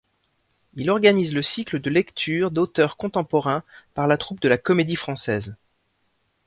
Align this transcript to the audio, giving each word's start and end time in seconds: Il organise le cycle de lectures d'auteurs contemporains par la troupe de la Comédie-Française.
Il 0.73 0.89
organise 0.89 1.35
le 1.35 1.43
cycle 1.43 1.79
de 1.79 1.91
lectures 1.91 2.49
d'auteurs 2.49 2.97
contemporains 2.97 3.61
par 3.93 4.07
la 4.07 4.17
troupe 4.17 4.39
de 4.41 4.49
la 4.49 4.57
Comédie-Française. 4.57 5.53